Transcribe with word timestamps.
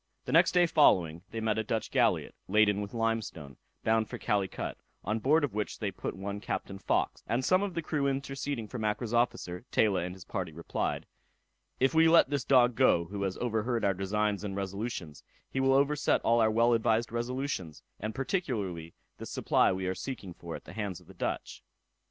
The 0.25 0.31
day 0.31 0.65
following 0.65 1.21
they 1.29 1.41
met 1.41 1.59
a 1.59 1.63
Dutch 1.63 1.91
galliot, 1.91 2.33
laden 2.47 2.81
with 2.81 2.95
limestone, 2.95 3.57
bound 3.83 4.09
for 4.09 4.17
Calicut, 4.17 4.79
on 5.03 5.19
board 5.19 5.43
of 5.43 5.53
which 5.53 5.77
they 5.77 5.91
put 5.91 6.15
one 6.15 6.39
Captain 6.41 6.79
Fawkes; 6.79 7.21
and 7.27 7.45
some 7.45 7.61
of 7.61 7.75
the 7.75 7.83
crew 7.83 8.07
interceding 8.07 8.67
for 8.67 8.79
Mackra's 8.79 9.13
officer, 9.13 9.63
Taylor 9.69 10.03
and 10.03 10.15
his 10.15 10.25
party 10.25 10.51
replied, 10.51 11.05
"If 11.79 11.93
we 11.93 12.07
let 12.09 12.31
this 12.31 12.43
dog 12.43 12.73
go, 12.73 13.05
who 13.05 13.21
has 13.21 13.37
overheard 13.37 13.85
our 13.85 13.93
designs 13.93 14.43
and 14.43 14.55
resolutions, 14.55 15.23
he 15.51 15.59
will 15.59 15.73
overset 15.73 16.19
all 16.21 16.41
our 16.41 16.49
well 16.49 16.73
advised 16.73 17.11
resolutions, 17.11 17.83
and 17.99 18.15
particularly 18.15 18.95
this 19.19 19.29
supply 19.29 19.71
we 19.71 19.85
are 19.85 19.93
seeking 19.93 20.33
for 20.33 20.55
at 20.55 20.65
the 20.65 20.73
hands 20.73 20.99
of 20.99 21.05
the 21.05 21.13
Dutch." 21.13 21.61